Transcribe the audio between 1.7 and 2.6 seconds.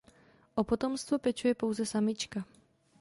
samička.